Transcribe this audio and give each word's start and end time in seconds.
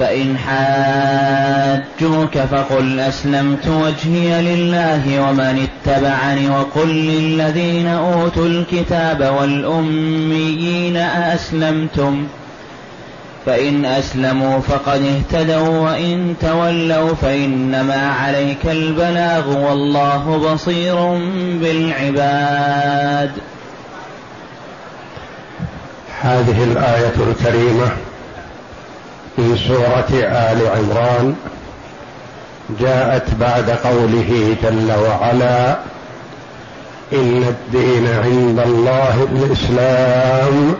فإن 0.00 0.38
حاجوك 0.38 2.38
فقل 2.38 3.00
أسلمت 3.00 3.68
وجهي 3.68 4.42
لله 4.42 5.28
ومن 5.28 5.68
اتبعني 5.68 6.50
وقل 6.50 6.88
للذين 6.88 7.86
أوتوا 7.86 8.46
الكتاب 8.46 9.34
والأميين 9.38 10.96
أأسلمتم 10.96 12.26
فإن 13.46 13.84
أسلموا 13.84 14.60
فقد 14.60 15.02
اهتدوا 15.02 15.78
وإن 15.78 16.34
تولوا 16.40 17.14
فإنما 17.14 18.10
عليك 18.10 18.66
البلاغ 18.66 19.58
والله 19.58 20.52
بصير 20.52 20.96
بالعباد. 21.60 23.30
هذه 26.22 26.64
الآية 26.64 27.14
الكريمة 27.30 27.90
سورة 29.68 30.22
آل 30.22 30.58
عمران 30.66 31.34
جاءت 32.80 33.34
بعد 33.40 33.70
قوله 33.70 34.56
جل 34.62 34.92
وعلا 35.06 35.76
إن 37.12 37.44
الدين 37.48 38.06
عند 38.06 38.60
الله 38.66 39.28
الإسلام 39.32 40.74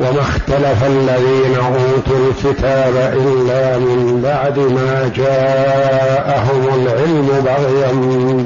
وما 0.00 0.20
اختلف 0.20 0.84
الذين 0.84 1.56
أوتوا 1.56 2.30
الكتاب 2.30 2.96
إلا 2.96 3.78
من 3.78 4.20
بعد 4.24 4.58
ما 4.58 5.10
جاءهم 5.16 6.82
العلم 6.82 7.28
بغيا 7.44 7.92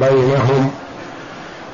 بينهم 0.08 0.70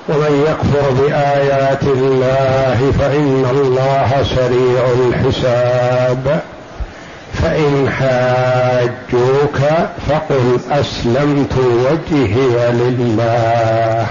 ومن 0.08 0.46
يكفر 0.48 0.90
بآيات 0.90 1.82
الله 1.82 2.92
فإن 2.98 3.46
الله 3.50 4.22
سريع 4.22 4.84
الحساب 5.08 6.42
فإن 7.42 7.90
حاجوك 7.90 9.58
فقل 10.08 10.60
أسلمت 10.70 11.56
وجهي 11.58 12.72
لله. 12.72 14.06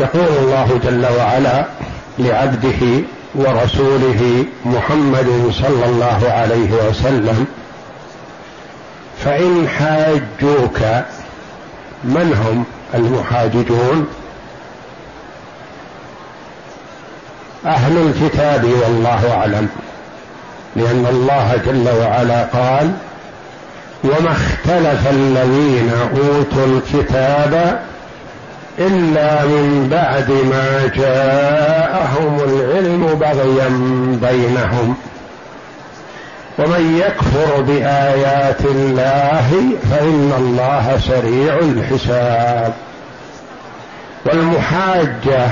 يقول 0.00 0.28
الله 0.38 0.80
جل 0.84 1.06
وعلا 1.18 1.66
لعبده 2.18 3.02
ورسوله 3.34 4.44
محمد 4.64 5.50
صلى 5.50 5.84
الله 5.86 6.20
عليه 6.30 6.88
وسلم 6.88 7.46
فإن 9.24 9.68
حاجوك 9.68 10.78
من 12.04 12.34
هم 12.44 12.64
المحاججون؟ 12.94 14.08
أهل 17.66 17.96
الكتاب 17.96 18.64
والله 18.64 19.34
أعلم. 19.34 19.68
لأن 20.76 21.06
الله 21.10 21.58
جل 21.66 21.88
وعلا 22.00 22.44
قال 22.44 22.92
وما 24.04 24.32
اختلف 24.32 25.10
الذين 25.10 25.90
أوتوا 26.16 26.66
الكتاب 26.66 27.82
إلا 28.78 29.44
من 29.44 29.88
بعد 29.90 30.30
ما 30.30 30.90
جاءهم 30.96 32.40
العلم 32.40 33.06
بغيا 33.20 33.68
بينهم. 34.30 34.94
ومن 36.58 37.02
يكفر 37.06 37.60
بآيات 37.60 38.60
الله 38.64 39.50
فإن 39.90 40.32
الله 40.38 41.00
سريع 41.08 41.58
الحساب. 41.58 42.72
والمحاجة 44.26 45.48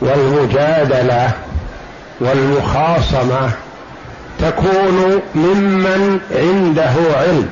والمجادلة 0.00 1.30
والمخاصمة 2.20 3.50
تكون 4.40 5.22
ممن 5.34 6.20
عنده 6.30 7.16
علم 7.16 7.48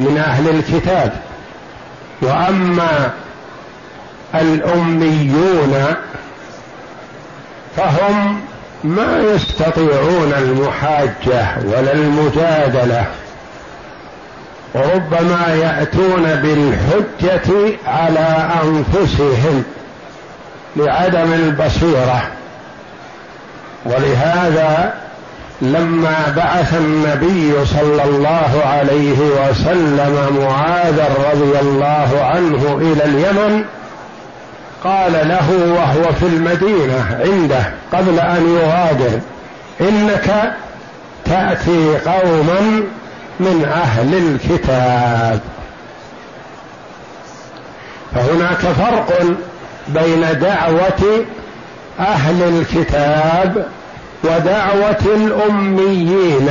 من 0.00 0.18
أهل 0.18 0.48
الكتاب. 0.48 1.12
وأما 2.22 3.10
الأميون 4.34 5.94
فهم 7.76 8.40
ما 8.84 9.18
يستطيعون 9.18 10.32
المحاجة 10.38 11.46
ولا 11.64 11.92
المجادلة 11.92 13.06
وربما 14.74 15.54
يأتون 15.54 16.22
بالحجة 16.22 17.76
على 17.86 18.50
أنفسهم 18.64 19.64
لعدم 20.76 21.32
البصيرة. 21.32 22.28
ولهذا 23.84 24.94
لما 25.62 26.32
بعث 26.36 26.74
النبي 26.74 27.66
صلى 27.66 28.04
الله 28.04 28.62
عليه 28.66 29.18
وسلم 29.20 30.38
معاذ 30.40 31.00
رضي 31.32 31.60
الله 31.60 32.08
عنه 32.22 32.78
إلى 32.80 33.04
اليمن 33.04 33.64
قال 34.84 35.12
له 35.12 35.74
وهو 35.74 36.12
في 36.12 36.26
المدينة 36.26 37.18
عنده 37.24 37.72
قبل 37.92 38.18
أن 38.18 38.56
يغادر 38.56 39.20
إنك 39.80 40.54
تأتي 41.24 41.98
قوما 42.06 42.82
من 43.40 43.64
أهل 43.72 44.14
الكتاب. 44.14 45.40
فهناك 48.14 48.58
فرق 48.58 49.22
بين 49.88 50.38
دعوة 50.40 51.24
أهل 52.00 52.42
الكتاب 52.42 53.66
ودعوة 54.24 55.00
الأميين. 55.16 56.48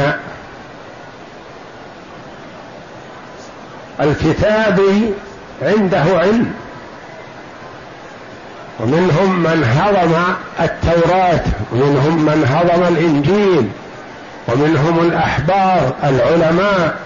الكتابي 4.02 5.14
عنده 5.62 6.00
علم 6.00 6.54
ومنهم 8.80 9.40
من 9.40 9.64
هضم 9.64 10.14
التوراة 10.60 11.44
ومنهم 11.72 12.26
من 12.26 12.46
هضم 12.56 12.84
الإنجيل 12.84 13.70
ومنهم 14.48 15.00
الأحبار 15.00 15.94
العلماء. 16.04 16.98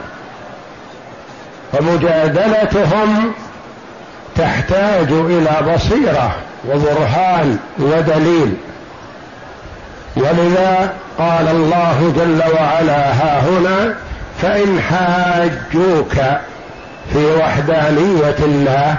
فمجادلتهم 1.72 3.32
تحتاج 4.36 5.12
إلى 5.12 5.74
بصيرة. 5.74 6.36
وبرهان 6.70 7.58
ودليل. 7.80 8.54
ولذا 10.16 10.94
قال 11.18 11.48
الله 11.48 12.14
جل 12.16 12.42
وعلا 12.56 13.12
ها 13.12 13.40
هنا 13.40 13.96
فإن 14.42 14.82
حاجوك 14.82 16.14
في 17.14 17.36
وحدانية 17.36 18.36
الله 18.40 18.96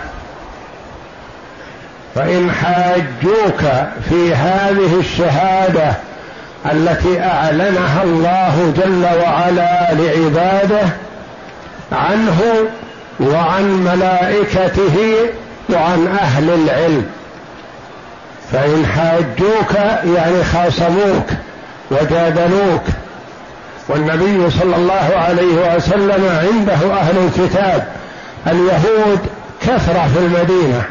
فإن 2.15 2.51
حاجوك 2.51 3.61
في 4.09 4.35
هذه 4.35 5.01
الشهادة 5.01 5.93
التي 6.73 7.21
أعلنها 7.21 8.03
الله 8.03 8.73
جل 8.77 9.07
وعلا 9.23 9.95
لعباده 9.95 10.89
عنه 11.93 12.41
وعن 13.21 13.85
ملائكته 13.85 14.97
وعن 15.71 16.07
أهل 16.07 16.51
العلم. 16.51 17.07
فإن 18.53 18.87
حاجوك 18.87 19.75
يعني 20.15 20.45
خاصموك 20.45 21.27
وجادلوك 21.91 22.83
والنبي 23.89 24.51
صلى 24.51 24.77
الله 24.77 25.11
عليه 25.15 25.77
وسلم 25.77 26.39
عنده 26.43 26.95
أهل 27.01 27.17
الكتاب 27.19 27.89
اليهود 28.47 29.19
كثرة 29.61 30.09
في 30.15 30.19
المدينة 30.19 30.83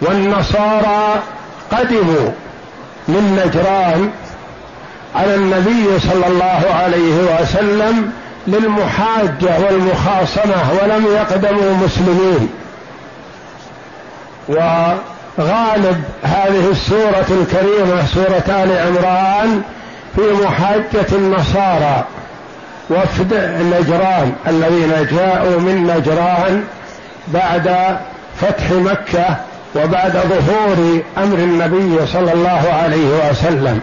والنصارى 0.00 1.22
قدموا 1.72 2.30
من 3.08 3.42
نجران 3.44 4.10
على 5.14 5.34
النبي 5.34 5.98
صلى 5.98 6.26
الله 6.26 6.62
عليه 6.74 7.40
وسلم 7.40 8.12
للمحاجة 8.46 9.58
والمخاصمة 9.60 10.72
ولم 10.82 11.06
يقدموا 11.06 11.74
مسلمين. 11.74 12.48
و 14.48 14.54
غالب 15.40 16.04
هذه 16.22 16.70
السورة 16.70 17.26
الكريمة 17.30 18.06
سورة 18.06 18.44
آل 18.48 18.78
عمران 18.78 19.62
في 20.16 20.44
محاجة 20.44 21.06
النصارى 21.12 22.04
وفد 22.90 23.34
نجران 23.60 24.32
الذين 24.46 25.06
جاءوا 25.16 25.60
من 25.60 25.86
نجران 25.96 26.64
بعد 27.28 27.96
فتح 28.40 28.70
مكة 28.70 29.36
وبعد 29.76 30.12
ظهور 30.12 31.00
أمر 31.18 31.38
النبي 31.38 32.06
صلى 32.06 32.32
الله 32.32 32.62
عليه 32.82 33.30
وسلم. 33.30 33.80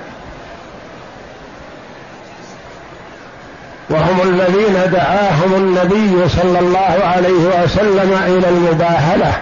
وهم 3.89 4.21
الذين 4.23 4.91
دعاهم 4.91 5.53
النبي 5.55 6.29
صلى 6.29 6.59
الله 6.59 7.05
عليه 7.15 7.63
وسلم 7.63 8.19
إلى 8.27 8.50
المباهلة. 8.50 9.33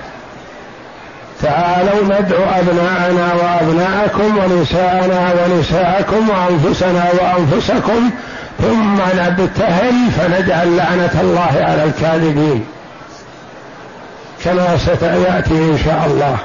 تعالوا 1.41 2.03
ندعو 2.03 2.43
أبناءنا 2.43 3.33
وأبناءكم 3.33 4.37
ونساءنا 4.37 5.33
ونساءكم 5.33 6.29
وأنفسنا 6.29 7.05
وأنفسكم 7.21 8.09
ثم 8.59 8.97
نبتهل 9.15 10.11
فنجعل 10.17 10.77
لعنة 10.77 11.21
الله 11.21 11.51
على 11.55 11.83
الكاذبين. 11.83 12.65
كما 14.43 14.77
ستياتي 14.77 15.53
إن 15.53 15.79
شاء 15.85 16.03
الله. 16.07 16.37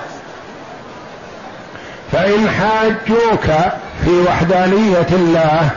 فإن 2.13 2.51
حاجوك 2.51 3.47
في 4.05 4.11
وحدانية 4.29 5.07
الله 5.13 5.71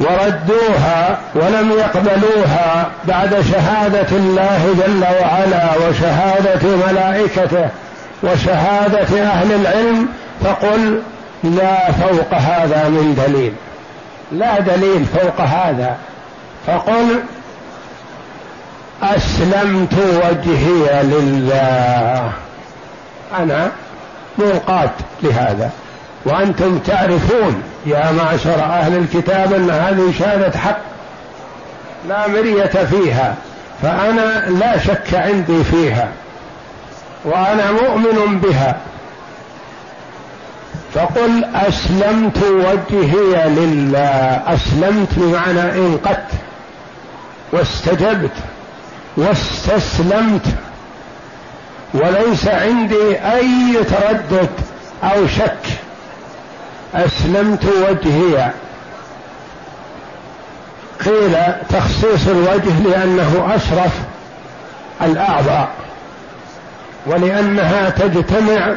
وردوها 0.00 1.18
ولم 1.34 1.70
يقبلوها 1.70 2.90
بعد 3.04 3.40
شهادة 3.52 4.16
الله 4.16 4.74
جل 4.78 5.04
وعلا 5.20 5.88
وشهادة 5.88 6.76
ملائكته 6.86 7.68
وشهادة 8.22 9.22
أهل 9.22 9.52
العلم 9.52 10.08
فقل 10.44 11.02
لا 11.44 11.92
فوق 11.92 12.34
هذا 12.34 12.88
من 12.88 13.22
دليل. 13.26 13.52
لا 14.32 14.60
دليل 14.60 15.04
فوق 15.04 15.40
هذا. 15.40 15.96
فقل 16.66 17.22
أسلمت 19.02 19.94
وجهي 19.94 21.02
لله. 21.02 22.32
أنا 23.38 23.70
منقاد 24.38 24.90
لهذا 25.22 25.70
وأنتم 26.24 26.78
تعرفون 26.78 27.62
يا 27.86 28.12
معشر 28.12 28.64
أهل 28.64 28.96
الكتاب 28.96 29.52
أن 29.52 29.70
هذه 29.70 30.12
شهادة 30.18 30.58
حق 30.58 30.78
لا 32.08 32.28
مرية 32.28 32.66
فيها 32.66 33.34
فأنا 33.82 34.50
لا 34.50 34.78
شك 34.78 35.14
عندي 35.14 35.64
فيها 35.64 36.08
وأنا 37.24 37.72
مؤمن 37.72 38.40
بها. 38.40 38.76
فقل 40.94 41.44
أسلمت 41.54 42.42
وجهي 42.42 43.48
لله 43.48 44.42
أسلمت 44.46 45.08
بمعنى 45.16 45.60
إنقدت 45.60 46.30
واستجبت 47.52 48.36
واستسلمت. 49.16 50.46
وليس 51.94 52.48
عندي 52.48 53.16
أي 53.16 53.84
تردد 53.84 54.50
أو 55.04 55.26
شك 55.26 55.75
أسلمت 57.04 57.64
وجهي. 57.64 58.50
قيل 61.04 61.36
تخصيص 61.68 62.28
الوجه 62.28 62.80
لأنه 62.84 63.48
أشرف 63.54 63.92
الأعضاء 65.02 65.68
ولأنها 67.06 67.90
تجتمع 67.90 68.74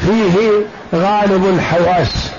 فيه 0.00 0.50
غالب 0.94 1.46
الحواس 1.46 2.30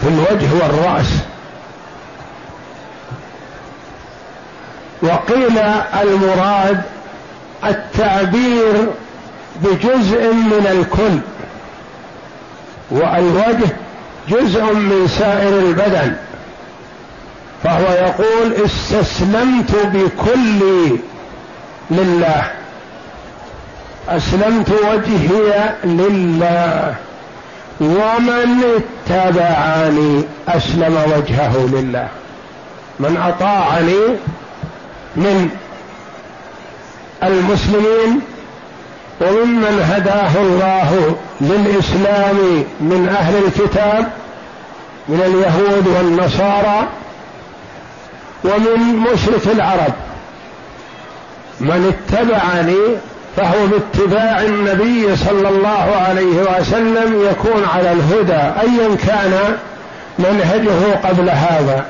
في 0.00 0.08
الوجه 0.08 0.48
والرأس. 0.62 1.06
وقيل 5.02 5.58
المراد 6.02 6.82
التعبير 7.64 8.86
بجزء 9.62 10.32
من 10.32 10.66
الكل. 10.70 11.37
والوجه 12.90 13.68
جزء 14.28 14.62
من 14.62 15.08
سائر 15.18 15.58
البدن. 15.58 16.16
فهو 17.64 17.92
يقول 17.92 18.52
استسلمت 18.64 19.74
بكلي 19.74 20.98
لله. 21.90 22.50
أسلمت 24.08 24.70
وجهي 24.70 25.74
لله. 25.84 26.94
ومن 27.80 28.64
اتبعني 29.08 30.24
أسلم 30.48 30.96
وجهه 31.16 31.56
لله. 31.72 32.08
من 33.00 33.16
أطاعني 33.16 34.16
من 35.16 35.50
المسلمين 37.22 38.20
وممن 39.20 39.86
هداه 39.92 40.30
الله 40.42 41.16
للإسلام 41.40 42.64
من 42.80 43.16
أهل 43.20 43.34
الكتاب 43.44 44.08
من 45.08 45.20
اليهود 45.20 45.86
والنصارى 45.86 46.86
ومن 48.44 48.96
مشرك 48.96 49.54
العرب. 49.54 49.92
من 51.60 51.94
اتبعني 51.94 52.78
فهو 53.36 53.66
باتباع 53.66 54.42
النبي 54.42 55.16
صلى 55.16 55.48
الله 55.48 56.04
عليه 56.08 56.60
وسلم 56.60 57.28
يكون 57.30 57.64
على 57.74 57.92
الهدى 57.92 58.60
ايا 58.60 58.96
كان 59.06 59.56
منهجه 60.18 61.08
قبل 61.08 61.30
هذا. 61.30 61.84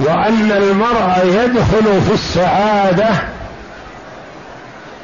وأن 0.00 0.52
المرء 0.52 1.24
يدخل 1.24 2.00
في 2.08 2.14
السعادة 2.14 3.31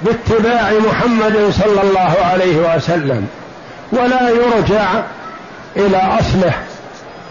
باتباع 0.02 0.72
محمد 0.88 1.52
صلى 1.64 1.82
الله 1.82 2.16
عليه 2.32 2.76
وسلم 2.76 3.26
ولا 3.92 4.28
يرجع 4.30 4.86
إلى 5.76 6.18
أصله. 6.20 6.52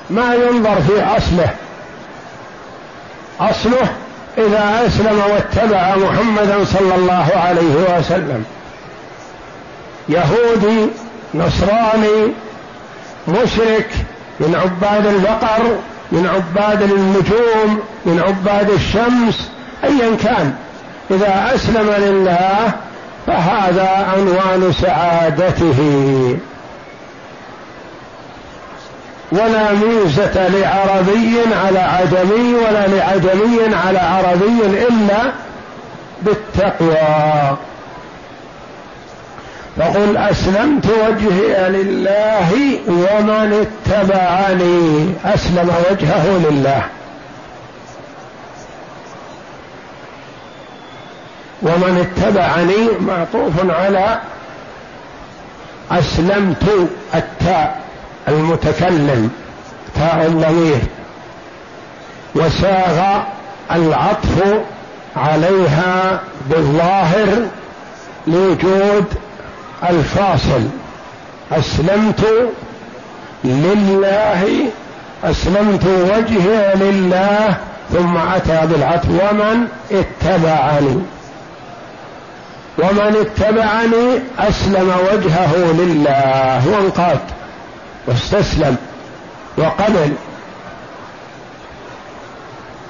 ما 0.10 0.36
ينظر 0.36 0.76
في 0.88 1.04
أصله. 1.18 1.50
أصله 3.40 3.88
إذا 4.38 4.88
أسلم 4.88 5.22
واتبع 5.32 5.96
محمدا 5.96 6.66
صلى 6.66 6.96
الله 6.96 7.30
عليه 7.36 8.00
وسلم. 8.00 8.46
يهودي 10.10 10.88
نصراني 11.34 12.34
مشرك 13.28 13.90
من 14.40 14.56
عباد 14.56 15.06
البقر 15.06 15.76
من 16.12 16.28
عباد 16.28 16.82
النجوم 16.82 17.80
من 18.06 18.24
عباد 18.28 18.70
الشمس 18.70 19.50
ايا 19.84 20.16
كان. 20.24 20.56
إذا 21.12 21.52
أسلم 21.56 21.94
لله 21.98 22.74
فهذا 23.28 24.08
عنوان 24.14 24.74
سعادته. 24.82 25.80
ولا 29.32 29.72
ميزة 29.72 30.48
لعربي 30.48 31.40
على 31.66 31.80
عجمي 31.80 32.56
ولا 32.56 32.88
لعجمي 32.88 33.76
على 33.88 34.00
عربي 34.00 34.86
إلا 34.90 35.32
بالتقوى. 36.22 37.58
فقل 39.78 40.18
أسلمت 40.18 40.86
وجهي 40.86 41.70
لله 41.70 42.80
ومن 42.88 43.68
اتبعني. 43.68 45.10
أسلم 45.34 45.72
وجهه 45.92 46.28
لله. 46.50 46.84
ومن 51.62 52.08
اتبعني 52.08 52.88
معطوف 53.00 53.54
على 53.70 54.20
أسلمت 55.92 56.90
التاء 57.16 57.82
المتكلم 58.28 59.32
تاء 59.96 60.26
الضمير 60.26 60.80
وساغ 62.36 63.22
العطف 63.72 64.44
عليها 65.16 66.20
بالظاهر 66.50 67.48
لوجود 68.28 69.06
الفاصل. 69.90 70.70
أسلمت 71.52 72.50
لله 73.44 74.70
أسلمت 75.24 75.86
وجهي 75.86 76.74
لله 76.76 77.58
ثم 77.94 78.18
أتى 78.18 78.68
بالعطف. 78.68 79.10
ومن 79.10 79.68
اتبعني. 79.92 81.02
ومن 82.78 83.16
اتبعني 83.16 84.20
أسلم 84.40 84.92
وجهه 85.14 85.56
لله. 85.56 86.68
وانقاد 86.68 87.20
واستسلم 88.08 88.78
وقبل. 89.58 90.14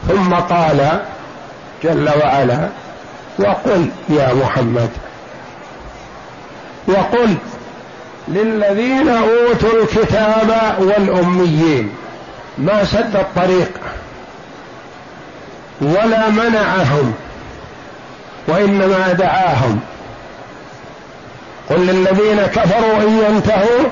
ثم 0.08 0.34
قال 0.34 1.00
جل 1.84 2.10
وعلا 2.24 2.70
وقل 3.40 3.90
يا 4.10 4.34
محمد. 4.34 4.90
وقل 6.88 7.36
للذين 8.28 9.10
أوتوا 9.10 9.82
الكتاب 9.84 10.76
والأميين. 10.80 11.90
ما 12.58 12.84
سد 12.86 13.16
الطريق. 13.16 13.72
ولا 15.82 16.30
منعهم. 16.30 17.14
وإنما 18.48 19.14
دعاهم. 19.14 19.80
قل 21.70 21.80
للذين 21.80 22.42
كفروا 22.46 22.98
إن 23.02 23.22
ينتهوا 23.26 23.90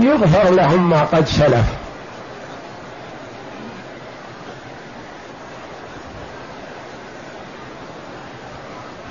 يغفر 0.00 0.50
لهم 0.50 0.90
ما 0.90 1.02
قد 1.02 1.28
سلف. 1.28 1.64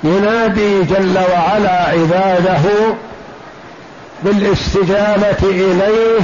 ينادي 0.04 0.82
جل 0.82 1.18
وعلا 1.32 1.82
عباده 1.82 2.94
بالاستجابة 4.22 5.42
إليه 5.42 6.20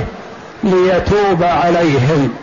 ليتوب 0.65 1.43
عليهم. 1.43 2.35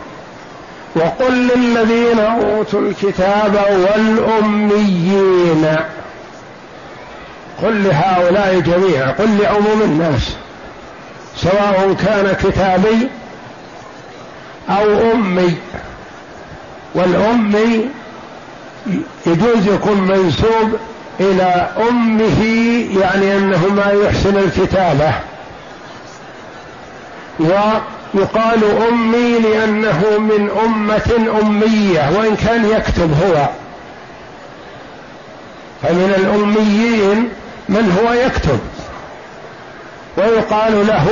وقل 0.96 1.34
للذين 1.34 2.20
أوتوا 2.20 2.82
الكتاب 2.82 3.56
والأميين 3.70 5.66
قل 7.64 7.84
لهؤلاء 7.84 8.60
جميعا 8.60 9.12
قل 9.12 9.38
لعموم 9.38 9.82
الناس 9.82 10.36
سواء 11.36 11.96
كان 12.06 12.34
كتابي 12.34 13.10
أو 14.70 15.12
أمي. 15.12 15.54
والامي 16.96 17.90
يجوز 19.26 19.68
يكون 19.68 20.02
منسوب 20.02 20.80
إلى 21.20 21.70
أمه 21.90 22.44
يعني 23.02 23.38
أنه 23.38 23.68
ما 23.68 23.92
يحسن 23.92 24.38
الكتابة. 24.38 25.14
ويقال 27.40 28.64
أمي 28.90 29.40
لأنه 29.40 30.04
من 30.20 30.50
أمة 30.66 31.40
أمية 31.42 32.12
وإن 32.18 32.36
كان 32.36 32.66
يكتب 32.66 33.14
هو. 33.24 33.50
فمن 35.82 36.14
الأميين 36.18 37.30
من 37.70 37.98
هو 38.02 38.14
يكتب. 38.14 38.60
ويقال 40.18 40.88
له 40.88 41.10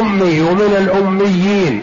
أمي 0.00 0.40
ومن 0.40 0.76
الأميين 0.78 1.82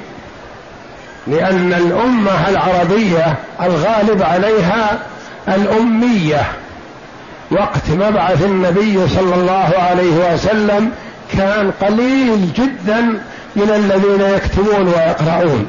لأن 1.28 1.74
الأمة 1.74 2.50
العربية 2.50 3.36
الغالب 3.62 4.24
عليها 4.24 5.00
الأمية. 5.48 6.52
وقت 7.52 7.90
مبعث 7.90 8.44
النبي 8.46 9.08
صلى 9.08 9.36
الله 9.36 9.74
عليه 9.78 10.34
وسلم 10.34 10.92
كان 11.38 11.72
قليل 11.82 12.54
جدا 12.54 13.02
من 13.56 13.70
الذين 13.70 14.22
يكتبون 14.36 14.88
ويقرؤون. 14.88 15.68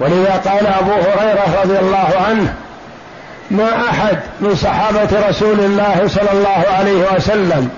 ولذا 0.00 0.42
قال 0.44 0.66
أبو 0.66 0.92
هريرة 0.92 1.62
رضي 1.62 1.78
الله 1.78 2.12
عنه 2.28 2.54
ما 3.50 3.88
أحد 3.90 4.18
من 4.40 4.54
صحابة 4.54 5.28
رسول 5.28 5.60
الله 5.60 6.04
صلى 6.08 6.32
الله 6.32 6.64
عليه 6.70 7.16
وسلم 7.16 7.68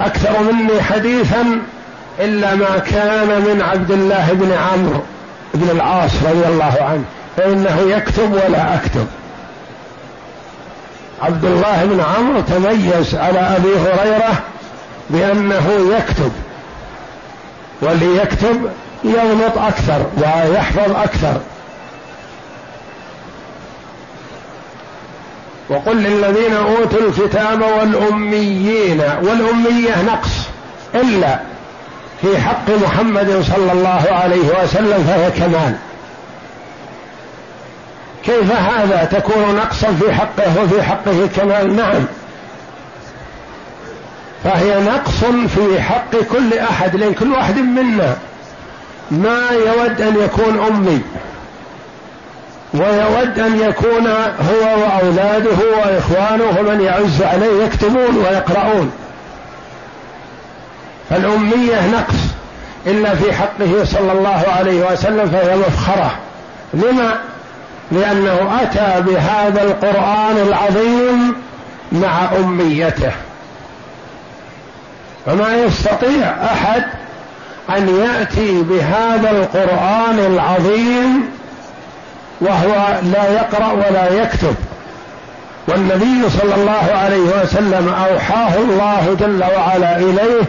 أكثر 0.00 0.42
مني 0.42 0.82
حديثا 0.82 1.62
إلا 2.20 2.54
ما 2.54 2.78
كان 2.78 3.28
من 3.28 3.62
عبد 3.62 3.90
الله 3.90 4.28
بن 4.32 4.52
عمرو 4.52 5.00
بن 5.54 5.70
العاص 5.70 6.10
رضي 6.24 6.46
الله 6.46 6.76
عنه 6.80 7.04
فإنه 7.36 7.80
يكتب 7.96 8.32
ولا 8.32 8.74
أكتب. 8.74 9.06
عبد 11.22 11.44
الله 11.44 11.84
بن 11.84 12.00
عمرو 12.00 12.40
تميز 12.40 13.14
على 13.14 13.38
أبي 13.38 13.68
هريرة 13.78 14.32
بأنه 15.10 15.96
يكتب 15.96 16.32
واللي 17.82 18.16
يكتب 18.16 18.70
يغلط 19.04 19.58
أكثر 19.58 20.06
ويحفظ 20.16 20.96
أكثر. 20.96 21.40
وقل 25.68 25.96
للذين 25.96 26.54
أوتوا 26.54 26.98
الكتاب 27.08 27.62
والأميين 27.62 29.00
والأمية 29.00 30.02
نقص. 30.06 30.30
إلا 30.94 31.38
في 32.20 32.38
حق 32.38 32.70
محمد 32.82 33.44
صلى 33.56 33.72
الله 33.72 34.06
عليه 34.10 34.62
وسلم 34.62 35.04
فهي 35.04 35.30
كمال. 35.30 35.74
كيف 38.24 38.52
هذا؟ 38.52 39.04
تكون 39.04 39.54
نقصا 39.56 39.92
في 40.00 40.14
حقه 40.14 40.62
وفي 40.62 40.82
حقه 40.82 41.28
كمال. 41.36 41.76
نعم. 41.76 42.04
فهي 44.44 44.80
نقص 44.80 45.24
في 45.54 45.82
حق 45.82 46.16
كل 46.32 46.58
أحد 46.58 46.96
لأن 46.96 47.14
كل 47.14 47.32
واحد 47.32 47.58
منا 47.58 48.16
ما 49.10 49.48
يود 49.50 50.00
أن 50.00 50.16
يكون 50.24 50.66
أمي. 50.66 51.00
ويود 52.74 53.38
أن 53.38 53.60
يكون 53.60 54.06
هو 54.50 54.80
وأولاده 54.80 55.56
وإخوانه 55.76 56.58
ومن 56.58 56.80
يعز 56.80 57.22
عليه 57.22 57.64
يكتبون 57.64 58.16
ويقرؤون. 58.16 58.92
فالأمية 61.10 61.86
نقص. 61.92 62.16
الا 62.86 63.14
في 63.14 63.32
حقه 63.32 63.84
صلى 63.84 64.12
الله 64.12 64.44
عليه 64.58 64.92
وسلم 64.92 65.30
فهي 65.30 65.56
مفخرة. 65.56 66.10
لما؟ 66.74 67.14
لأنه 67.92 68.58
أتى 68.62 69.02
بهذا 69.02 69.62
القرآن 69.62 70.36
العظيم 70.48 71.34
مع 71.92 72.28
أميته. 72.38 73.12
فما 75.26 75.56
يستطيع 75.56 76.36
أحد 76.44 76.82
أن 77.76 77.88
يأتي 77.88 78.62
بهذا 78.62 79.30
القرآن 79.30 80.18
العظيم 80.18 81.37
وهو 82.40 83.00
لا 83.12 83.32
يقرأ 83.32 83.72
ولا 83.72 84.22
يكتب. 84.22 84.54
والنبي 85.68 86.30
صلى 86.30 86.54
الله 86.54 86.98
عليه 87.04 87.42
وسلم 87.42 87.94
أوحاه 88.10 88.54
الله 88.54 89.16
جل 89.20 89.44
وعلا 89.56 89.96
إليه 89.96 90.42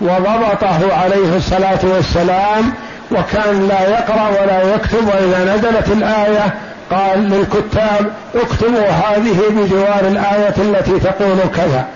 وضبطه 0.00 0.94
عليه 0.94 1.36
الصلاة 1.36 1.78
والسلام 1.82 2.72
وكان 3.10 3.68
لا 3.68 3.88
يقرأ 3.88 4.28
ولا 4.28 4.74
يكتب 4.74 5.06
وإذا 5.08 5.54
نزلت 5.54 5.88
الآية 5.88 6.54
قال 6.90 7.30
للكتاب 7.30 8.10
اكتبوا 8.34 8.88
هذه 8.88 9.38
بجوار 9.50 10.00
الآية 10.00 10.54
التي 10.58 10.98
تقول 11.00 11.38
كذا. 11.56 11.86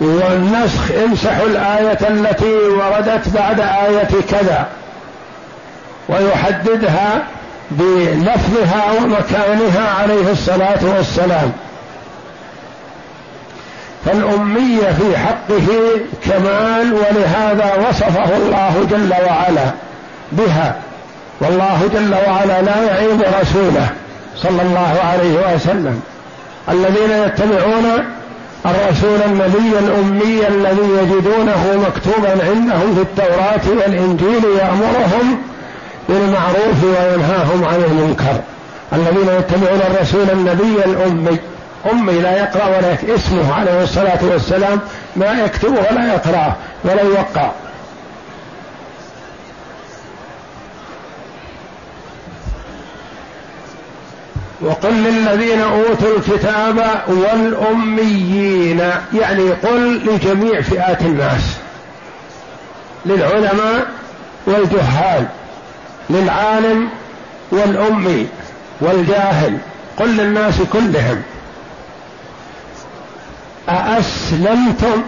والنسخ 0.00 0.90
امسحوا 1.04 1.46
الآية 1.46 2.08
التي 2.08 2.54
وردت 2.54 3.28
بعد 3.28 3.60
آية 3.60 4.08
كذا. 4.30 4.66
ويحددها 6.08 7.22
بلفظها 7.70 8.84
ومكانها 8.92 9.94
عليه 10.02 10.32
الصلاة 10.32 10.96
والسلام. 10.96 11.52
فالأمية 14.04 14.92
في 14.98 15.16
حقه 15.16 15.66
كمال 16.24 16.94
ولهذا 16.94 17.88
وصفه 17.88 18.36
الله 18.36 18.86
جل 18.90 19.12
وعلا 19.26 19.70
بها. 20.32 20.76
والله 21.40 21.90
جل 21.94 22.14
وعلا 22.14 22.62
لا 22.62 22.82
يعيب 22.82 23.20
رسوله 23.40 23.88
صلى 24.36 24.62
الله 24.62 25.00
عليه 25.04 25.54
وسلم. 25.54 26.02
الذين 26.68 27.10
يتبعون 27.10 28.04
الرسول 28.66 29.18
النبي 29.26 29.78
الأمي 29.78 30.48
الذي 30.48 30.88
يجدونه 31.02 31.86
مكتوبا 31.86 32.30
عندهم 32.30 32.94
في 32.94 33.00
التوراة 33.00 33.80
والإنجيل 33.80 34.44
يأمرهم 34.58 35.38
بالمعروف 36.08 36.84
وينهاهم 36.84 37.64
عن 37.64 37.84
المنكر. 37.84 38.40
الذين 38.92 39.28
يتبعون 39.38 39.80
الرسول 39.90 40.30
النبي 40.30 40.84
الأمي. 40.84 41.38
أمي 41.92 42.20
لا 42.20 42.38
يقرأ 42.38 42.66
ولا 42.66 43.14
اسمه 43.14 43.54
عليه 43.54 43.82
الصلاة 43.82 44.18
والسلام 44.22 44.80
ما 45.16 45.44
يكتبه 45.44 45.78
ولا 45.90 46.14
يقرأه 46.14 46.56
ولا 46.84 47.02
يوقع. 47.02 47.50
وقل 54.60 54.92
للذين 54.92 55.60
أوتوا 55.60 56.16
الكتاب 56.16 57.02
والأميين 57.06 58.78
يعني 59.20 59.50
قل 59.50 60.06
لجميع 60.06 60.60
فئات 60.60 61.00
الناس 61.02 61.56
للعلماء 63.06 63.86
والجهال. 64.46 65.26
للعالم 66.10 66.88
والامي 67.50 68.26
والجاهل 68.80 69.58
قل 69.96 70.16
للناس 70.16 70.54
كلهم 70.72 71.22
أأسلمتم؟ 73.68 75.02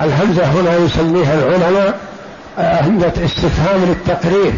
الهمزة 0.00 0.44
هنا 0.44 0.76
يسميها 0.76 1.34
العلماء 1.34 1.98
همزة 2.58 3.24
استفهام 3.24 3.84
للتقرير. 3.84 4.52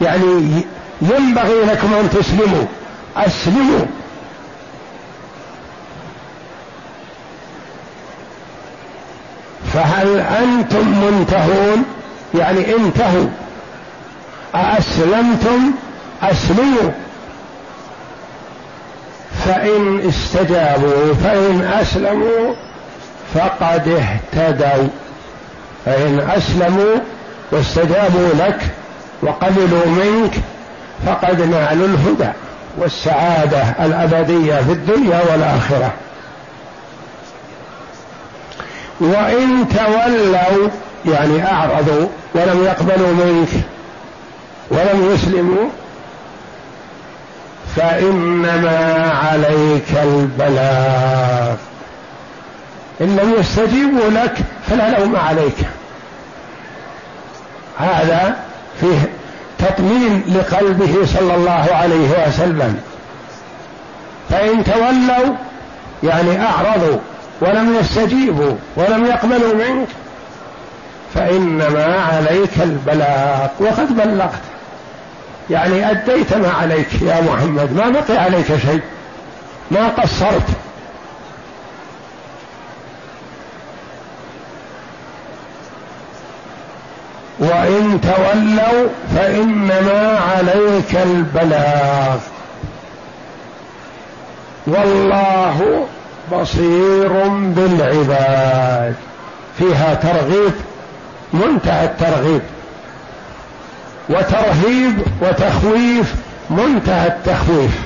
يعني 0.00 0.64
ينبغي 1.02 1.64
لكم 1.64 1.94
أن 1.94 2.10
تسلموا 2.10 2.64
أسلموا. 3.16 3.86
فهل 9.74 10.20
أنتم 10.20 10.88
منتهون؟ 10.88 11.84
يعني 12.34 12.76
انتهوا. 12.76 13.28
أأسلمتم؟ 14.54 15.72
أسلموا. 16.22 16.90
فإن 19.46 20.08
استجابوا 20.08 21.14
فإن 21.24 21.70
أسلموا 21.80 22.54
فقد 23.34 23.88
اهتدوا. 23.88 24.88
فإن 25.84 26.20
أسلموا 26.36 26.96
واستجابوا 27.52 28.28
لك 28.38 28.60
وقبلوا 29.22 29.86
منك 29.86 30.34
فقد 31.06 31.40
نالوا 31.40 31.86
الهدى 31.86 32.32
والسعادة 32.78 33.62
الأبدية 33.62 34.54
في 34.54 34.72
الدنيا 34.72 35.20
والآخرة. 35.30 35.92
وإن 39.00 39.66
تولوا 39.68 40.68
يعني 41.06 41.46
أعرضوا 41.52 42.08
ولم 42.34 42.64
يقبلوا 42.64 43.12
منك 43.12 43.48
ولم 44.70 45.12
يسلموا 45.14 45.68
فإنما 47.76 49.10
عليك 49.24 50.02
البلاغ. 50.02 51.56
إن 53.00 53.16
لم 53.16 53.34
يستجيبوا 53.38 54.10
لك 54.10 54.34
فلا 54.70 54.98
لوم 54.98 55.16
عليك. 55.16 55.56
هذا 57.78 58.36
فيه 58.80 59.10
تطمين 59.58 60.22
لقلبه 60.28 61.06
صلى 61.06 61.34
الله 61.34 61.68
عليه 61.72 62.28
وسلم. 62.28 62.80
فإن 64.30 64.64
تولوا 64.64 65.34
يعني 66.02 66.46
أعرضوا 66.46 66.98
ولم 67.40 67.76
يستجيبوا 67.80 68.56
ولم 68.76 69.06
يقبلوا 69.06 69.54
منك 69.54 69.88
فإنما 71.14 72.06
عليك 72.12 72.62
البلاغ. 72.62 73.48
وقد 73.60 73.96
بلغت. 73.96 74.51
يعني 75.52 75.90
أديت 75.90 76.34
ما 76.34 76.50
عليك 76.50 77.02
يا 77.02 77.20
محمد 77.20 77.72
ما 77.72 77.88
بقي 77.88 78.16
عليك 78.16 78.46
شيء 78.46 78.80
ما 79.70 79.88
قصرت. 79.88 80.48
وإن 87.38 88.00
تولوا 88.00 88.88
فإنما 89.16 90.20
عليك 90.36 90.96
البلاغ. 90.96 92.18
والله 94.66 95.86
بصير 96.32 97.28
بالعباد. 97.28 98.94
فيها 99.58 99.94
ترغيب 99.94 100.52
منتهى 101.32 101.84
الترغيب. 101.84 102.42
وترهيب 104.08 105.02
وتخويف 105.20 106.14
منتهى 106.50 107.06
التخويف 107.06 107.78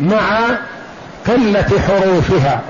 مع 0.00 0.40
قلة 1.26 1.80
حروفها. 1.88 2.60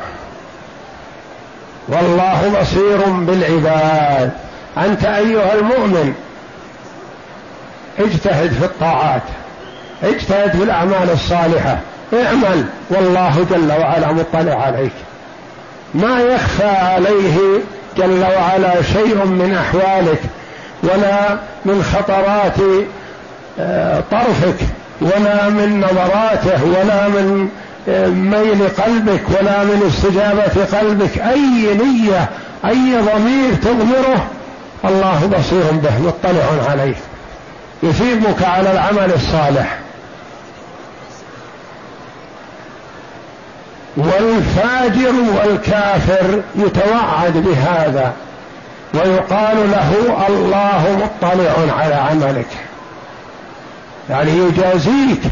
والله 1.89 2.61
بصير 2.61 2.99
بالعباد. 3.07 4.31
أنت 4.79 5.05
أيها 5.05 5.55
المؤمن 5.55 6.15
اجتهد 7.99 8.53
في 8.53 8.65
الطاعات 8.65 9.23
اجتهد 10.03 10.51
في 10.51 10.63
الأعمال 10.63 11.11
الصالحة. 11.13 11.79
اعمل 12.15 12.65
والله 12.91 13.47
جل 13.51 13.73
وعلا 13.73 14.13
مطلع 14.13 14.55
عليك. 14.55 14.93
ما 15.95 16.21
يخفى 16.21 16.69
عليه 16.69 17.39
جل 17.97 18.23
وعلا 18.23 18.83
شيء 18.83 19.15
من 19.15 19.55
أحوالك. 19.55 20.21
ولا 20.83 21.39
من 21.65 21.83
خطرات 21.83 22.87
آه، 23.61 24.03
طرفك 24.11 24.67
ولا 25.01 25.49
من 25.49 25.81
نظراته 25.81 26.65
ولا 26.65 27.09
من 27.09 27.49
آه، 27.89 28.07
ميل 28.07 28.69
قلبك 28.69 29.23
ولا 29.29 29.65
من 29.65 29.83
استجابة 29.89 30.79
قلبك. 30.79 31.19
أي 31.19 31.75
نية 31.75 32.29
أي 32.65 32.97
ضمير 32.97 33.55
تضمره 33.55 34.27
الله 34.85 35.31
بصير 35.39 35.73
به 35.73 35.99
مطلع 35.99 36.71
عليه. 36.71 36.95
يثيبك 37.83 38.43
على 38.43 38.73
العمل 38.73 39.13
الصالح. 39.15 39.79
والفاجر 43.97 45.13
والكافر 45.37 46.43
يتوعد 46.55 47.33
بهذا. 47.37 48.13
ويقال 48.95 49.71
له 49.71 49.93
الله 50.29 51.05
مطلع 51.05 51.75
على 51.83 51.95
عملك. 51.95 52.47
يعني 54.11 54.31
يجازيك 54.31 55.23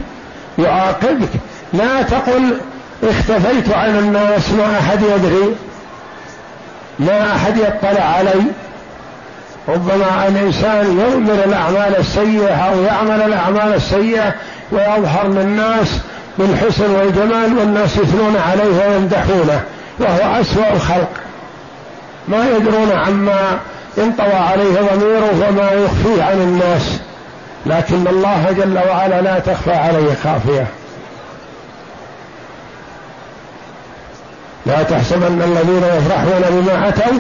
يعاقبك. 0.59 1.29
لا 1.73 2.03
تقل 2.03 2.61
اختفيت 3.03 3.73
عن 3.73 3.99
الناس 3.99 4.51
ما 4.51 4.79
أحد 4.79 5.03
يدري. 5.03 5.55
ما 6.99 7.35
أحد 7.37 7.57
يطلع 7.57 8.03
علي. 8.03 8.43
ربما 9.69 10.29
الانسان 10.29 10.99
يؤمن 10.99 11.43
الأعمال 11.47 11.97
السيئة 11.99 12.55
أو 12.55 12.83
يعمل 12.83 13.23
الأعمال 13.23 13.75
السيئة 13.75 14.35
ويظهر 14.73 15.29
للناس 15.29 16.01
بالحسن 16.39 16.91
والجمال 16.91 17.59
والناس 17.59 17.97
يثنون 17.97 18.37
عليه 18.51 18.89
ويمدحونه 18.89 19.61
وهو 19.99 20.41
أسوأ 20.41 20.73
الخلق. 20.73 21.11
ما 22.29 22.49
يدرون 22.57 22.93
عما 22.93 23.59
انطوى 23.99 24.33
عليه 24.33 24.75
ضميره 24.75 25.49
وما 25.49 25.71
يخفيه 25.73 26.23
عن 26.23 26.37
الناس. 26.37 27.01
لكن 27.67 28.07
الله 28.07 28.53
جل 28.59 28.79
وعلا 28.89 29.21
لا 29.21 29.39
تخفى 29.39 29.73
عليه 29.73 30.15
خافية. 30.25 30.67
لا 34.67 34.83
تحسبن 34.83 35.43
الذين 35.43 35.83
يفرحون 35.99 36.43
بما 36.51 36.89
أتوا 36.89 37.19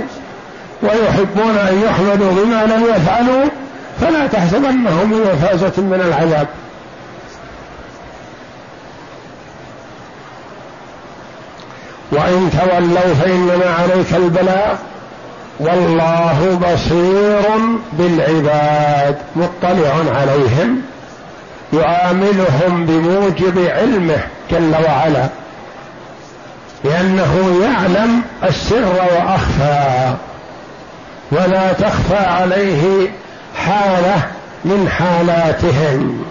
ويحبون 0.82 1.56
أن 1.56 1.82
يحمدوا 1.84 2.32
بما 2.32 2.66
لم 2.66 2.84
يفعلوا 2.96 3.44
فلا 4.00 4.26
تحسبنهم 4.26 5.10
بمفازه 5.10 5.82
من 5.82 6.00
العذاب. 6.04 6.46
وإن 12.12 12.50
تولوا 12.60 13.14
فإنما 13.14 13.74
عليك 13.78 14.14
البلاغ 14.14 14.74
والله 15.60 16.60
بصير 16.62 17.42
بالعباد 17.92 19.18
مطلع 19.36 19.92
عليهم 20.20 20.82
يعاملهم 21.72 22.86
بموجب 22.86 23.58
علمه 23.68 24.18
جل 24.50 24.74
وعلا 24.84 25.28
لأنه 26.84 27.60
يعلم 27.62 28.22
السر 28.44 28.94
وأخفى. 29.16 30.14
ولا 31.32 31.72
تخفى 31.72 32.16
عليه 32.16 33.10
حالة 33.56 34.22
من 34.64 34.88
حالاتهم. 34.98 36.24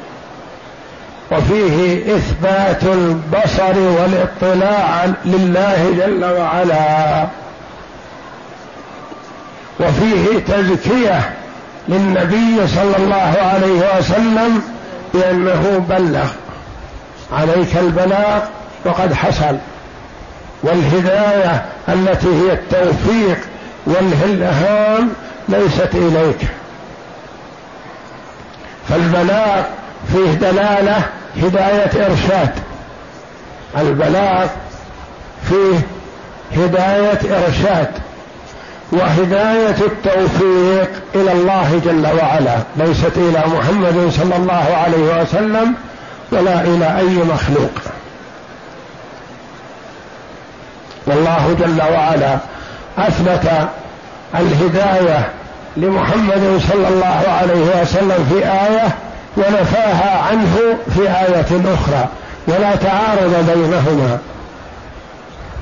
وفيه 1.31 2.15
إثبات 2.15 2.83
البصر 2.83 3.79
والاطلاع 3.79 5.05
لله 5.25 5.93
جل 5.97 6.25
وعلا. 6.25 7.27
وفيه 9.79 10.39
تزكية 10.39 11.33
للنبي 11.87 12.67
صلى 12.67 12.97
الله 12.97 13.35
عليه 13.53 13.97
وسلم 13.97 14.61
بأنه 15.13 15.85
بلغ 15.89 16.27
عليك 17.33 17.77
البلاغ 17.77 18.39
وقد 18.85 19.13
حصل. 19.13 19.57
والهداية 20.63 21.65
التي 21.89 22.27
هي 22.27 22.53
التوفيق 22.53 23.39
والالهام 23.85 25.09
ليست 25.49 25.89
إليك. 25.95 26.47
فالبلاغ 28.89 29.63
فيه 30.13 30.31
دلالة 30.31 31.01
هداية 31.37 32.05
إرشاد. 32.05 32.51
البلاغ 33.77 34.47
فيه 35.49 35.79
هداية 36.57 37.19
إرشاد 37.45 37.91
وهداية 38.91 39.75
التوفيق 39.81 40.89
إلى 41.15 41.31
الله 41.31 41.81
جل 41.85 42.07
وعلا. 42.21 42.57
ليست 42.75 43.17
إلى 43.17 43.43
محمد 43.47 44.11
صلى 44.17 44.35
الله 44.35 44.77
عليه 44.85 45.21
وسلم 45.21 45.73
ولا 46.31 46.61
إلى 46.61 46.97
أي 46.97 47.15
مخلوق. 47.33 47.71
والله 51.07 51.55
جل 51.59 51.81
وعلا 51.93 52.37
أثبت 52.97 53.69
الهداية 54.35 55.29
لمحمد 55.77 56.61
صلى 56.69 56.87
الله 56.87 57.23
عليه 57.41 57.81
وسلم 57.81 58.25
في 58.29 58.45
آية 58.45 58.95
ونفاها 59.39 60.21
عنه 60.29 60.77
في 60.95 61.01
آية 61.01 61.73
أخرى 61.73 62.07
ولا 62.47 62.75
تعارض 62.75 63.45
بينهما. 63.53 64.17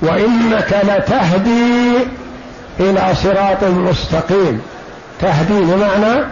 وإنك 0.01 0.75
لتهدي 0.83 1.97
إلى 2.79 3.15
صراط 3.15 3.63
مستقيم. 3.63 4.61
تهدي 5.21 5.59
بمعنى 5.59 6.25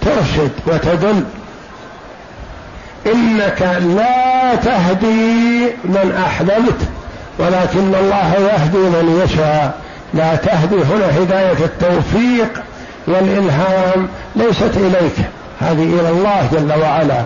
ترشد 0.00 0.50
وتدل. 0.66 1.24
إنك 3.06 3.62
لا 3.96 4.54
تهدي 4.54 5.66
من 5.84 6.22
أحببت 6.26 6.80
ولكن 7.38 7.94
الله 7.94 8.34
يهدي 8.34 8.78
من 8.78 9.22
يشاء. 9.24 9.78
لا 10.14 10.36
تهدي 10.36 10.76
هنا 10.76 11.22
هداية 11.22 11.64
التوفيق 11.64 12.62
والإلهام 13.06 14.08
ليست 14.36 14.76
إليك. 14.76 15.16
هذه 15.60 16.00
إلى 16.00 16.08
الله 16.10 16.48
جل 16.52 16.82
وعلا. 16.82 17.24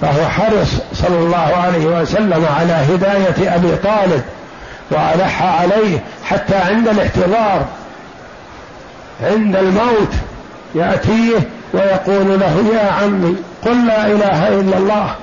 فهو 0.00 0.28
حرص 0.28 0.68
صلى 0.94 1.18
الله 1.18 1.56
عليه 1.64 1.86
وسلم 1.86 2.46
على 2.60 2.72
هداية 2.72 3.54
أبي 3.54 3.76
طالب 3.76 4.22
وألح 4.90 5.42
عليه 5.42 5.98
حتى 6.24 6.56
عند 6.56 6.88
الاحتضار 6.88 7.64
عند 9.22 9.56
الموت 9.56 10.12
يأتيه 10.74 11.48
ويقول 11.74 12.40
له 12.40 12.64
يا 12.74 12.92
عمي 12.92 13.36
قل 13.64 13.86
لا 13.86 14.06
إله 14.06 14.48
إلا 14.48 14.78
الله 14.78 15.14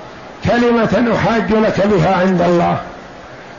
كلمة 0.45 1.15
أحاج 1.15 1.51
لك 1.51 1.87
بها 1.87 2.15
عند 2.15 2.41
الله. 2.41 2.77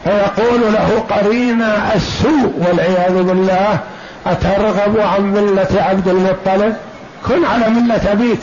فيقول 0.05 0.73
له 0.73 1.05
قرين 1.11 1.63
السوء 1.95 2.53
والعياذ 2.69 3.23
بالله 3.23 3.79
أترغب 4.27 5.01
عن 5.01 5.33
ملة 5.33 5.83
عبد 5.83 6.09
المطلب؟ 6.09 6.77
كن 7.29 7.45
على 7.45 7.69
ملة 7.69 8.13
أبيك. 8.13 8.41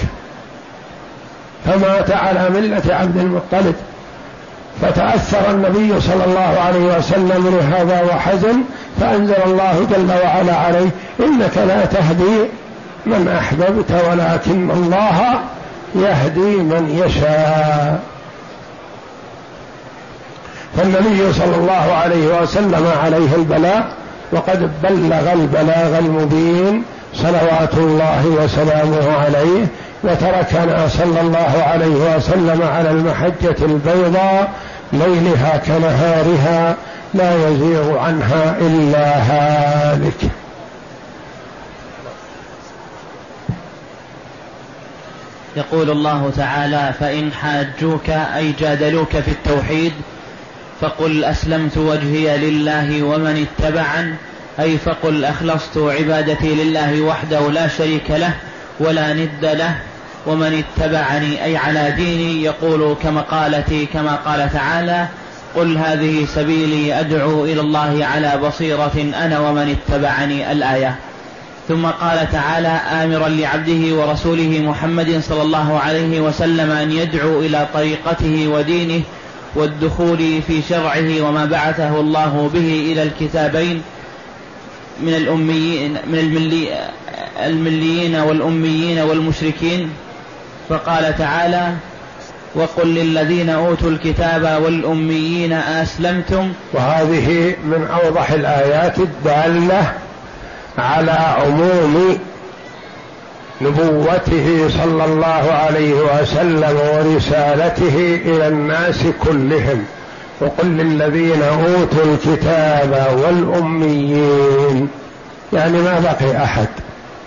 فمات 1.66 2.12
على 2.12 2.50
ملة 2.50 2.84
عبد 2.90 3.18
المطلب. 3.18 3.76
فتأثر 4.82 5.52
النبي 5.52 6.02
صلى 6.02 6.26
الله 6.26 6.60
عليه 6.66 6.98
وسلم 6.98 7.60
لهذا 7.60 8.04
وحزن 8.04 8.64
فأنزل 9.00 9.44
الله 9.46 9.88
جل 9.92 10.12
وعلا 10.24 10.56
عليه 10.56 10.90
إنك 11.20 11.58
لا 11.58 11.86
تهدي 11.86 12.50
من 13.06 13.38
أحببت 13.40 13.92
ولكن 14.10 14.72
الله 14.72 15.40
يهدي 15.96 16.56
من 16.56 17.04
يشاء. 17.06 18.00
فالنبي 20.78 21.34
صلى 21.34 21.56
الله 21.56 21.94
عليه 22.04 22.42
وسلم 22.42 22.88
عليه 23.04 23.36
البلاء 23.36 23.88
وقد 24.32 24.72
بلغ 24.84 25.34
البلاغ 25.34 26.00
المبين 26.00 26.84
صلوات 27.14 27.74
الله 27.74 28.26
وسلامه 28.44 29.18
عليه 29.18 29.66
وتركنا 30.06 30.88
صلى 30.88 31.22
الله 31.22 31.64
عليه 31.64 32.16
وسلم 32.16 32.62
على 32.62 32.92
المحجة 32.92 33.56
البيضاء 33.62 34.54
ليلها 34.94 35.58
كنهارها 35.58 36.76
لا 37.14 37.50
يزيغ 37.50 37.98
عنها 37.98 38.58
إلا 38.60 39.18
هالك. 39.18 40.32
يقول 45.56 45.90
الله 45.90 46.32
تعالى 46.38 46.94
فإن 47.00 47.32
حاجوك 47.34 48.10
أي 48.10 48.52
جادلوك 48.60 49.10
في 49.10 49.32
التوحيد 49.32 49.94
فقل 50.82 51.24
أسلمت 51.24 51.78
وجهي 51.78 52.38
لله 52.38 53.04
ومن 53.04 53.48
اتبعن 53.48 54.16
أي 54.60 54.78
فقل 54.78 55.26
أخلصت 55.26 55.78
عبادتي 55.78 56.56
لله 56.56 57.02
وحده 57.02 57.52
لا 57.52 57.68
شريك 57.68 58.12
له 58.12 58.34
ولا 58.80 59.14
ند 59.14 59.46
له 59.46 59.76
ومن 60.28 60.64
اتبعني 60.64 61.44
أي 61.44 61.58
على 61.58 61.92
ديني 61.92 62.44
يقول 62.44 62.96
كمقالتي 63.04 63.86
كما 63.86 64.16
قال 64.16 64.50
تعالى 64.54 65.08
قل 65.56 65.78
هذه 65.78 66.26
سبيلي 66.36 67.00
أدعو 67.00 67.46
إلى 67.46 67.62
الله 67.62 68.06
على 68.06 68.40
بصيرة 68.44 69.14
أنا 69.18 69.40
ومن 69.40 69.76
اتبعني 69.76 70.52
الآية. 70.52 70.96
ثم 71.68 71.86
قال 71.86 72.32
تعالى 72.32 72.68
آمرا 72.68 73.28
لعبده 73.28 73.96
ورسوله 73.96 74.62
محمد 74.68 75.22
صلى 75.30 75.42
الله 75.42 75.80
عليه 75.80 76.20
وسلم 76.20 76.72
أن 76.72 76.92
يدعو 76.92 77.40
إلى 77.40 77.68
طريقته 77.74 78.48
ودينه 78.48 79.02
والدخول 79.56 80.42
في 80.48 80.62
شرعه 80.70 81.22
وما 81.22 81.46
بعثه 81.46 82.00
الله 82.00 82.50
به 82.54 82.92
إلى 82.92 83.04
الكتابين 83.04 83.82
من 85.02 85.14
الأميين 85.14 85.98
من 86.08 86.20
الملي 86.20 86.68
المليين 87.46 88.16
والأميين 88.16 89.00
والمشركين. 89.00 89.90
فقال 90.70 91.18
تعالى 91.18 91.74
وقل 92.56 92.88
للذين 92.88 93.50
أوتوا 93.50 93.90
الكتاب 93.90 94.64
والأميين 94.64 95.54
أسلمتم. 95.54 96.54
وهذه 96.74 97.56
من 97.64 97.88
أوضح 98.04 98.32
الآيات 98.32 99.00
الدالة 99.00 99.94
على 100.78 101.12
عموم 101.12 102.18
نبوته 103.62 104.70
صلى 104.70 105.06
الله 105.06 105.52
عليه 105.52 105.94
وسلم 105.94 106.78
ورسالته 106.94 108.22
إلى 108.26 108.48
الناس 108.48 109.04
كلهم. 109.24 109.86
وقل 110.42 110.68
للذين 110.68 111.42
أوتوا 111.42 112.06
الكتاب 112.14 113.08
والأميين. 113.18 114.88
يعني 115.54 115.78
ما 115.78 116.00
بقي 116.00 116.44
أحد 116.44 116.68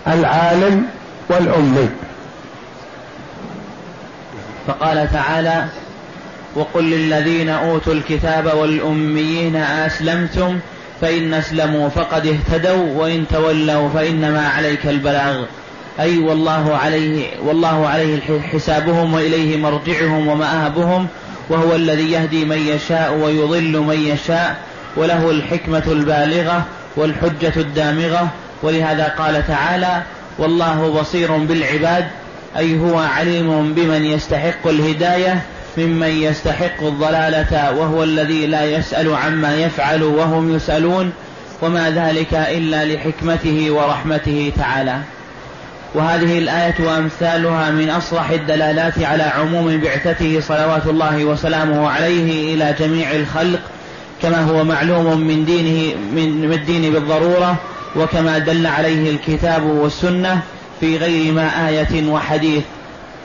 العالم 0.07 0.83
والأمي. 1.29 1.89
فقال 4.69 5.11
تعالى 5.11 5.65
وقل 6.55 6.83
للذين 6.83 7.49
أوتوا 7.49 7.93
الكتاب 7.93 8.51
والأميين 8.57 9.55
أسلمتم 9.55 10.59
فإن 11.01 11.33
أسلموا 11.33 11.89
فقد 11.89 12.27
اهتدوا 12.27 12.93
وإن 12.95 13.25
تولوا 13.27 13.89
فإنما 13.89 14.47
عليك 14.47 14.87
البلاغ. 14.87 15.43
أي 15.99 16.17
والله 16.17 16.77
عليه 16.83 17.25
والله 17.43 17.87
عليه 17.87 18.41
حسابهم 18.53 19.13
وإليه 19.13 19.57
مرجعهم 19.57 20.27
ومآبهم 20.27 21.07
وهو 21.49 21.75
الذي 21.75 22.11
يهدي 22.11 22.45
من 22.45 22.67
يشاء 22.67 23.13
ويضل 23.13 23.79
من 23.79 23.99
يشاء 23.99 24.55
وله 24.97 25.31
الحكمة 25.31 25.83
البالغة 25.87 26.65
والحجة 26.95 27.53
الدامغة. 27.57 28.27
ولهذا 28.63 29.07
قال 29.17 29.47
تعالى 29.47 30.01
والله 30.37 30.99
بصير 31.01 31.37
بالعباد 31.37 32.07
أي 32.57 32.79
هو 32.79 32.97
عليم 32.99 33.73
بمن 33.73 34.05
يستحق 34.05 34.67
الهداية 34.67 35.41
ممن 35.77 36.07
يستحق 36.07 36.83
الضلالة 36.83 37.71
وهو 37.77 38.03
الذي 38.03 38.47
لا 38.47 38.65
يسأل 38.65 39.15
عما 39.15 39.55
يفعل 39.55 40.03
وهم 40.03 40.55
يسألون 40.55 41.11
وما 41.61 41.89
ذلك 41.89 42.33
إلا 42.33 42.85
لحكمته 42.85 43.71
ورحمته 43.71 44.51
تعالى. 44.57 44.97
وهذه 45.93 46.37
الآية 46.39 46.75
وأمثالها 46.79 47.71
من 47.71 47.89
أصرح 47.89 48.29
الدلالات 48.29 48.99
على 49.03 49.23
عموم 49.23 49.77
بعثته 49.77 50.39
صلوات 50.39 50.87
الله 50.87 51.25
وسلامه 51.25 51.89
عليه 51.89 52.55
إلى 52.55 52.75
جميع 52.79 53.11
الخلق 53.11 53.59
كما 54.21 54.43
هو 54.43 54.63
معلوم 54.63 55.19
من 55.27 55.45
دينه 55.45 55.95
من 56.43 56.53
الدين 56.53 56.93
بالضرورة 56.93 57.55
وكما 57.95 58.37
دل 58.37 58.67
عليه 58.67 59.11
الكتاب 59.11 59.63
والسنة. 59.63 60.41
في 60.79 60.97
غير 60.97 61.33
ما 61.33 61.67
آية 61.67 62.09
وحديث. 62.09 62.63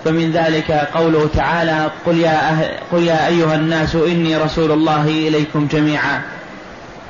فمن 0.05 0.33
ذلك 0.33 0.71
قوله 0.95 1.29
تعالى 1.35 1.91
قل 2.07 2.19
يا, 2.19 2.51
أه 2.51 2.71
قل 2.93 3.03
يا 3.03 3.27
أيها 3.27 3.55
الناس 3.55 3.95
إني 3.95 4.37
رسول 4.37 4.73
الله 4.73 5.05
إليكم 5.05 5.67
جميعا. 5.67 6.21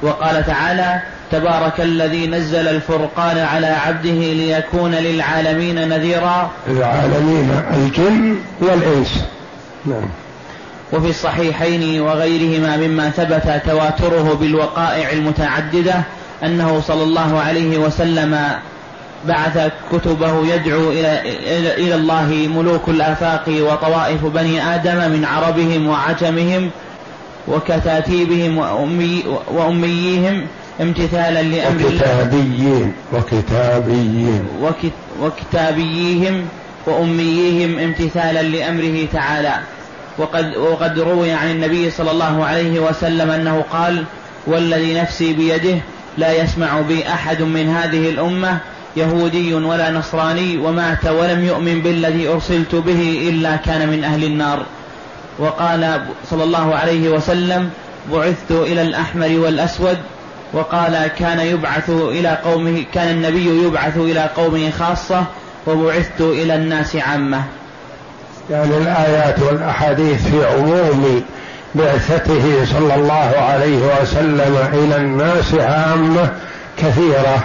وقال 0.02 0.46
تعالى 0.46 1.00
تبارك 1.32 1.80
الذي 1.80 2.26
نزل 2.26 2.68
الفرقان 2.68 3.38
على 3.38 3.66
عبده 3.66 4.10
ليكون 4.10 4.94
للعالمين 4.94 5.88
نذيرا. 5.88 6.50
العالمين 6.68 7.50
الجن 7.74 8.36
والإنس. 8.60 9.24
نعم. 9.86 10.08
وفي 10.92 11.10
الصحيحين 11.10 12.00
وغيرهما 12.00 12.76
مما 12.76 13.10
ثبت 13.10 13.62
تواتره 13.66 14.38
بالوقائع 14.40 15.12
المتعددة 15.12 15.94
أنه 16.44 16.80
صلى 16.80 17.02
الله 17.02 17.40
عليه 17.40 17.78
وسلم 17.78 18.38
بعث 19.28 19.72
كتبه 19.92 20.54
يدعو 20.54 20.90
إلى, 20.90 21.22
إلى 21.76 21.94
الله 21.94 22.48
ملوك 22.56 22.88
الآفاق 22.88 23.44
وطوائف 23.48 24.24
بني 24.24 24.74
آدم 24.74 25.10
من 25.10 25.24
عربهم 25.24 25.88
وعجمهم 25.88 26.70
وكتاتيبهم 27.48 28.58
وأمي 28.58 29.24
وأميهم 29.48 30.46
امتثالا 30.80 31.42
لأمر 31.42 31.86
وكتابيين 31.86 32.92
وكتابيين. 33.12 34.44
وكتابيهم 35.22 36.46
وأميهم 36.86 37.78
امتثالا 37.78 38.42
لأمره 38.42 39.06
تعالى. 39.12 39.54
وقد, 40.18 40.56
وقد 40.56 40.98
روي 40.98 41.32
عن 41.32 41.50
النبي 41.50 41.90
صلى 41.90 42.10
الله 42.10 42.44
عليه 42.44 42.80
وسلم 42.80 43.30
أنه 43.30 43.64
قال 43.72 44.04
والذي 44.46 44.94
نفسي 44.94 45.32
بيده 45.32 45.78
لا 46.18 46.32
يسمع 46.42 46.80
بي 46.80 47.08
أحد 47.08 47.42
من 47.42 47.68
هذه 47.68 48.10
الأمة 48.10 48.58
يهودي 48.96 49.54
ولا 49.54 49.90
نصراني 49.90 50.58
ومات 50.58 51.06
ولم 51.06 51.44
يؤمن 51.44 51.82
بالذي 51.82 52.28
أرسلت 52.28 52.74
به 52.74 53.28
إلا 53.30 53.56
كان 53.56 53.88
من 53.88 54.04
أهل 54.04 54.24
النار. 54.24 54.62
وقال 55.38 56.06
صلى 56.30 56.44
الله 56.44 56.74
عليه 56.74 57.08
وسلم 57.08 57.70
بعثت 58.12 58.50
إلى 58.50 58.82
الأحمر 58.82 59.38
والأسود. 59.38 59.98
وقال 60.52 61.06
كان 61.18 61.40
يبعث 61.40 61.90
إلى 61.90 62.38
قومه 62.44 62.84
كان 62.94 63.08
النبي 63.08 63.66
يبعث 63.66 63.96
إلى 63.96 64.30
قومه 64.36 64.70
خاصة 64.70 65.24
وبعثت 65.66 66.20
إلى 66.20 66.54
الناس 66.54 66.96
عامة. 66.96 67.42
يعني 68.50 68.76
الآيات 68.76 69.40
والأحاديث 69.40 70.28
في 70.28 70.46
عموم 70.46 71.22
بعثته 71.74 72.64
صلى 72.64 72.94
الله 72.94 73.34
عليه 73.38 74.02
وسلم 74.02 74.68
إلى 74.72 74.96
الناس 74.96 75.54
عامة 75.54 76.30
كثيرة. 76.78 77.44